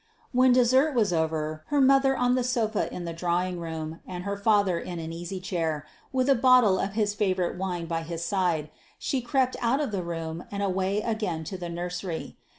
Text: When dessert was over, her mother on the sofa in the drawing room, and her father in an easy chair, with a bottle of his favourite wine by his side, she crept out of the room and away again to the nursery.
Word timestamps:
When 0.31 0.51
dessert 0.51 0.95
was 0.95 1.13
over, 1.13 1.63
her 1.67 1.79
mother 1.79 2.17
on 2.17 2.33
the 2.33 2.43
sofa 2.43 2.91
in 2.91 3.05
the 3.05 3.13
drawing 3.13 3.59
room, 3.59 3.99
and 4.07 4.23
her 4.23 4.35
father 4.35 4.79
in 4.79 4.97
an 4.97 5.13
easy 5.13 5.39
chair, 5.39 5.85
with 6.11 6.27
a 6.27 6.33
bottle 6.33 6.79
of 6.79 6.93
his 6.93 7.13
favourite 7.13 7.55
wine 7.55 7.85
by 7.85 8.01
his 8.01 8.25
side, 8.25 8.71
she 8.97 9.21
crept 9.21 9.55
out 9.61 9.79
of 9.79 9.91
the 9.91 10.01
room 10.01 10.43
and 10.49 10.63
away 10.63 11.01
again 11.03 11.43
to 11.43 11.55
the 11.55 11.69
nursery. 11.69 12.35